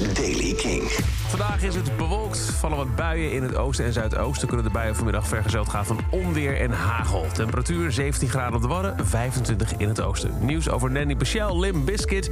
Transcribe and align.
is 0.00 0.14
Daily 0.14 0.54
King. 0.54 0.82
Vandaag 1.28 1.62
is 1.62 1.74
het 1.74 1.96
bewolkt, 1.96 2.38
vallen 2.38 2.76
wat 2.76 2.96
buien 2.96 3.32
in 3.32 3.42
het 3.42 3.56
oosten 3.56 3.84
en 3.84 3.92
zuidoosten. 3.92 4.48
Kunnen 4.48 4.66
de 4.66 4.72
buien 4.72 4.94
vanmiddag 4.94 5.28
vergezeld 5.28 5.68
gaan 5.68 5.86
van 5.86 5.98
onweer 6.10 6.60
en 6.60 6.70
hagel. 6.70 7.26
Temperatuur 7.32 7.92
17 7.92 8.28
graden 8.28 8.54
op 8.54 8.62
de 8.62 8.68
Wadden, 8.68 9.06
25 9.06 9.76
in 9.76 9.88
het 9.88 10.00
oosten. 10.00 10.30
Nieuws 10.40 10.68
over 10.68 10.90
Nanny 10.90 11.14
Michel, 11.14 11.60
Lim 11.60 11.84
Biscuit, 11.84 12.30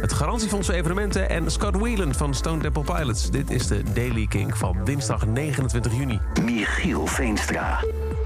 het 0.00 0.12
garantiefonds 0.12 0.66
voor 0.66 0.76
evenementen... 0.76 1.28
en 1.28 1.50
Scott 1.50 1.76
Whelan 1.76 2.14
van 2.14 2.34
Stone 2.34 2.62
Temple 2.62 2.94
Pilots. 2.94 3.30
Dit 3.30 3.50
is 3.50 3.66
de 3.66 3.82
Daily 3.94 4.26
King 4.26 4.58
van 4.58 4.76
dinsdag 4.84 5.26
29 5.26 5.96
juni. 5.96 6.20
Michiel 6.42 7.06
Veenstra. 7.06 7.80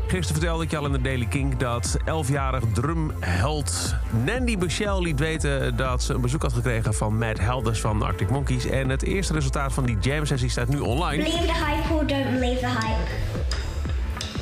Gisteren 0.08 0.40
vertelde 0.40 0.64
ik 0.64 0.70
je 0.70 0.76
al 0.76 0.86
in 0.86 0.92
de 0.92 1.00
Daily 1.00 1.26
King 1.26 1.56
dat 1.56 1.96
11-jarig 2.00 2.62
drumheld 2.72 3.94
Nandy 4.24 4.56
Michel 4.56 5.02
liet 5.02 5.18
weten 5.18 5.76
dat 5.76 6.02
ze 6.02 6.14
een 6.14 6.20
bezoek 6.20 6.42
had 6.42 6.52
gekregen 6.52 6.94
van 6.94 7.18
Matt 7.18 7.40
Helders 7.40 7.80
van 7.80 8.02
Arctic 8.02 8.30
Monkeys. 8.30 8.66
En 8.66 8.88
het 8.88 9.02
eerste 9.02 9.32
resultaat 9.32 9.72
van 9.72 9.84
die 9.84 9.98
jam 10.00 10.26
sessie 10.26 10.48
staat 10.48 10.68
nu 10.68 10.78
online. 10.78 11.22
Believe 11.22 11.46
the 11.46 11.52
hype 11.52 11.94
or 11.94 12.06
don't 12.06 12.30
believe 12.30 12.60
the 12.60 12.66
hype. 12.66 13.10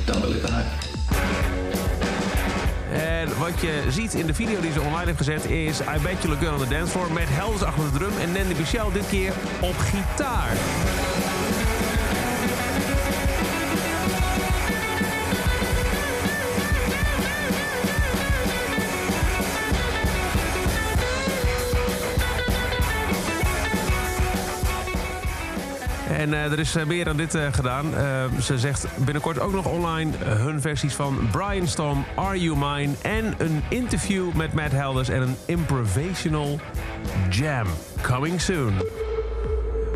Don't 0.05 0.21
believe 0.21 0.45
the 0.45 0.53
hype. 0.53 0.85
En 2.93 3.37
wat 3.37 3.61
je 3.61 3.83
ziet 3.89 4.13
in 4.13 4.25
de 4.25 4.33
video 4.33 4.61
die 4.61 4.71
ze 4.71 4.81
online 4.81 5.05
heeft 5.05 5.17
gezet 5.17 5.45
is 5.45 5.79
I 5.79 6.01
Bet 6.03 6.21
You 6.21 6.27
Look 6.27 6.39
Good 6.39 6.61
on 6.61 6.67
the 6.67 6.75
Dance 6.75 6.91
Floor. 6.91 7.11
Matt 7.11 7.29
Helders 7.29 7.63
achter 7.63 7.83
de 7.83 7.97
drum 7.97 8.11
en 8.21 8.31
Nandy 8.31 8.53
Michel 8.57 8.91
dit 8.91 9.07
keer 9.09 9.33
op 9.61 9.75
gitaar. 9.77 10.51
En 26.17 26.33
eh, 26.33 26.51
er 26.51 26.59
is 26.59 26.75
eh, 26.75 26.85
meer 26.85 27.05
dan 27.05 27.17
dit 27.17 27.35
eh, 27.35 27.47
gedaan. 27.51 27.85
Ze 28.41 28.59
zegt 28.59 28.87
binnenkort 28.95 29.39
ook 29.39 29.53
nog 29.53 29.65
online 29.65 30.11
hun 30.23 30.61
versies 30.61 30.93
van 30.93 31.17
Brian 31.31 31.67
Storm, 31.67 32.05
Are 32.15 32.41
You 32.41 32.57
Mine... 32.57 32.93
en 33.01 33.35
een 33.37 33.63
interview 33.69 34.33
met 34.33 34.53
Matt 34.53 34.71
Helders 34.71 35.09
en 35.09 35.21
een 35.21 35.35
improvisational 35.45 36.59
jam. 37.29 37.67
Coming 38.01 38.41
soon. 38.41 38.73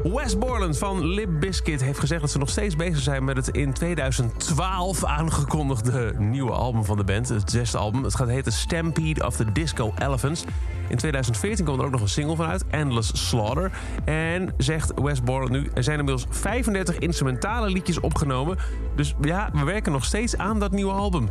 Wes 0.04 0.38
Borland 0.38 0.78
van 0.78 1.06
Lip 1.06 1.30
Biscuit 1.40 1.82
heeft 1.82 2.00
gezegd 2.00 2.22
dat 2.22 2.32
ze 2.32 2.38
nog 2.38 2.50
steeds 2.50 2.76
bezig 2.76 3.00
zijn 3.00 3.24
met 3.24 3.38
het 3.38 3.48
in 3.48 3.74
2012 3.74 5.06
aangekondigde 5.06 6.14
nieuwe 6.18 6.52
album 6.52 6.86
van 6.86 6.98
de 6.98 7.04
band. 7.04 7.30
Het 7.30 7.52
zesde 7.52 7.78
album. 7.78 8.04
Het 8.04 8.16
gaat 8.16 8.28
heten 8.28 8.52
Stampede 8.52 9.26
of 9.26 9.36
the 9.36 9.52
Disco 9.52 9.94
Elephants. 9.98 10.44
In 10.92 10.98
2014 10.98 11.66
kwam 11.66 11.80
er 11.80 11.86
ook 11.86 11.92
nog 11.92 12.02
een 12.02 12.10
single 12.10 12.36
vanuit, 12.36 12.64
Endless 12.70 13.28
Slaughter. 13.30 13.72
En 14.06 14.54
zegt 14.58 14.92
Wes 15.02 15.22
Borland 15.24 15.52
nu, 15.52 15.70
er 15.74 15.84
zijn 15.84 16.00
inmiddels 16.00 16.26
35 16.30 16.98
instrumentale 16.98 17.70
liedjes 17.70 18.00
opgenomen. 18.00 18.58
Dus 18.96 19.16
ja, 19.22 19.50
we 19.54 19.64
werken 19.64 19.92
nog 19.92 20.06
steeds 20.06 20.38
aan 20.38 20.60
dat 20.60 20.72
nieuwe 20.72 20.92
album. 20.92 21.30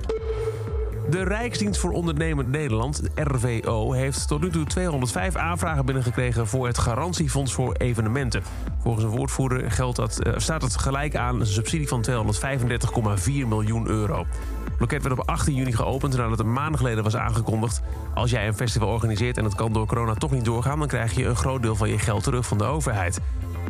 De 1.10 1.22
Rijksdienst 1.22 1.80
voor 1.80 1.92
Ondernemend 1.92 2.48
Nederland, 2.48 3.02
de 3.02 3.22
RVO, 3.22 3.92
heeft 3.92 4.28
tot 4.28 4.40
nu 4.40 4.50
toe 4.50 4.64
205 4.64 5.36
aanvragen 5.36 5.84
binnengekregen 5.84 6.46
voor 6.46 6.66
het 6.66 6.78
garantiefonds 6.78 7.52
voor 7.52 7.74
evenementen. 7.74 8.42
Volgens 8.82 9.04
een 9.04 9.10
woordvoerder 9.10 9.70
geldt 9.70 9.96
dat, 9.96 10.22
eh, 10.22 10.32
staat 10.36 10.62
het 10.62 10.76
gelijk 10.76 11.16
aan 11.16 11.40
een 11.40 11.46
subsidie 11.46 11.88
van 11.88 12.02
235,4 12.02 13.48
miljoen 13.48 13.88
euro. 13.88 14.26
Het 14.80 14.90
loket 14.90 15.08
werd 15.08 15.20
op 15.20 15.28
18 15.28 15.54
juni 15.54 15.72
geopend 15.72 16.16
nadat 16.16 16.38
een 16.38 16.52
maand 16.52 16.76
geleden 16.76 17.04
was 17.04 17.16
aangekondigd. 17.16 17.82
Als 18.14 18.30
jij 18.30 18.46
een 18.46 18.54
festival 18.54 18.88
organiseert 18.88 19.38
en 19.38 19.44
het 19.44 19.54
kan 19.54 19.72
door 19.72 19.86
corona 19.86 20.14
toch 20.14 20.30
niet 20.30 20.44
doorgaan, 20.44 20.78
dan 20.78 20.88
krijg 20.88 21.14
je 21.14 21.26
een 21.26 21.36
groot 21.36 21.62
deel 21.62 21.76
van 21.76 21.88
je 21.88 21.98
geld 21.98 22.22
terug 22.22 22.46
van 22.46 22.58
de 22.58 22.64
overheid. 22.64 23.20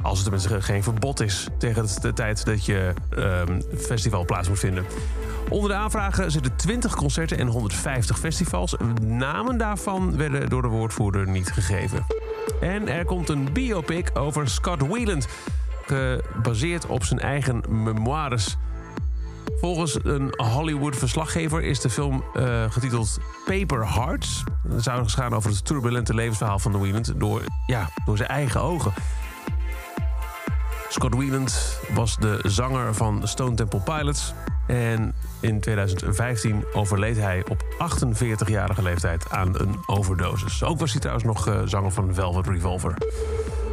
Als 0.03 0.16
er 0.16 0.22
tenminste 0.22 0.62
geen 0.62 0.83
verbod 0.83 1.20
is 1.20 1.48
tegen 1.58 1.86
de 2.03 2.12
tijd 2.12 2.44
dat 2.44 2.64
je 2.64 2.94
ehm, 3.16 3.61
festival 3.77 4.25
plaats 4.25 4.48
moet 4.48 4.58
vinden. 4.58 4.84
Onder 5.48 5.70
de 5.70 5.76
aanvragen 5.76 6.31
zitten 6.31 6.56
20 6.56 6.94
concerten 6.94 7.38
en 7.38 7.47
150 7.47 8.19
festivals. 8.19 8.76
Namen 9.03 9.59
daarvan 9.59 10.16
werden 10.16 10.49
door 10.49 10.62
de 10.62 10.69
woordvoerder 10.69 11.28
niet 11.28 11.53
gegeven. 11.53 12.06
En 12.60 12.88
er 12.88 13.04
komt 13.04 13.28
een 13.28 13.53
biopic 13.53 14.10
over 14.15 14.49
Scott 14.49 14.87
Weiland. 14.87 15.28
Gebaseerd 15.87 16.87
op 16.87 17.04
zijn 17.04 17.20
eigen 17.20 17.62
memoires. 17.69 18.56
Volgens 19.60 19.98
een 20.02 20.34
Hollywood-verslaggever 20.36 21.62
is 21.62 21.80
de 21.80 21.90
film 21.90 22.24
eh, 22.34 22.64
getiteld 22.70 23.18
Paper 23.44 23.92
Hearts. 23.92 24.44
Het 24.68 24.82
zou 24.82 25.08
gaan 25.08 25.34
over 25.34 25.50
het 25.50 25.64
turbulente 25.64 26.14
levensverhaal 26.14 26.58
van 26.58 26.72
de 26.72 26.78
Weiland 26.78 27.20
door, 27.20 27.42
ja, 27.66 27.88
door 28.04 28.16
zijn 28.16 28.28
eigen 28.28 28.60
ogen. 28.60 28.92
Scott 30.88 31.14
Weiland 31.14 31.78
was 31.94 32.16
de 32.16 32.40
zanger 32.42 32.94
van 32.94 33.28
Stone 33.28 33.54
Temple 33.54 33.80
Pilots. 33.80 34.34
En 34.66 35.14
in 35.40 35.60
2015 35.60 36.64
overleed 36.72 37.16
hij 37.16 37.44
op 37.48 37.64
48-jarige 37.72 38.82
leeftijd 38.82 39.30
aan 39.30 39.60
een 39.60 39.76
overdosis. 39.86 40.64
Ook 40.64 40.78
was 40.78 40.90
hij 40.90 41.00
trouwens 41.00 41.26
nog 41.26 41.48
eh, 41.48 41.60
zanger 41.64 41.90
van 41.90 42.14
Velvet 42.14 42.46
Revolver. 42.46 42.94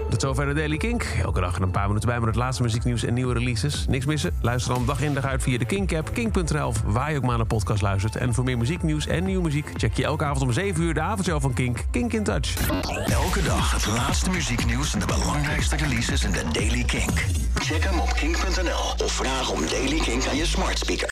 Tot 0.10 0.22
zover 0.22 0.46
de 0.46 0.54
Daily 0.54 0.78
Kink. 0.78 1.04
Elke 1.24 1.40
dag 1.40 1.60
een 1.60 1.72
paar 1.72 1.88
minuten 1.88 2.10
bij 2.10 2.20
met 2.20 2.28
het 2.28 2.36
laatste 2.36 2.64
muzieknieuws 2.64 3.04
en 3.04 3.14
nieuwe 3.14 3.34
releases. 3.34 3.86
Niks 3.88 4.06
missen? 4.06 4.32
Luister 4.42 4.74
dan 4.74 4.86
dag 4.86 5.02
in 5.02 5.14
dag 5.14 5.26
uit 5.26 5.44
via 5.44 5.58
de 5.58 5.66
Kink-app, 5.66 6.14
kink.nl... 6.14 6.74
waar 6.86 7.12
je 7.12 7.18
ook 7.18 7.24
maar 7.24 7.38
naar 7.38 7.46
podcast 7.46 7.82
luistert. 7.82 8.16
En 8.16 8.34
voor 8.34 8.44
meer 8.44 8.58
muzieknieuws 8.58 9.08
en 9.08 9.24
nieuwe 9.24 9.44
muziek... 9.44 9.72
check 9.78 9.94
je 9.94 10.04
elke 10.04 10.24
avond 10.24 10.42
om 10.42 10.52
7 10.52 10.84
uur 10.84 10.94
de 10.94 11.02
avondshow 11.02 11.42
van 11.42 11.54
Kink, 11.54 11.86
Kink 11.92 12.14
in 12.14 12.24
Touch. 12.24 12.70
Elke 13.06 13.44
dag 13.44 13.72
het 13.72 13.88
laatste 13.88 14.30
muzieknieuws 14.30 14.94
en 14.94 15.00
de 15.00 15.06
belangrijkste 15.06 15.76
releases 15.76 16.24
in 16.24 16.32
de 16.32 16.44
Daily 16.52 16.84
Kink. 16.84 17.26
Check 17.56 17.84
hem 17.84 18.00
op 18.00 18.14
kink.nl 18.14 19.06
of 19.06 19.12
vraag 19.12 19.52
om 19.52 19.60
Daily 19.70 20.00
Kink 20.00 20.28
aan 20.28 20.36
je 20.36 20.46
smart 20.46 20.78
speaker. 20.78 21.06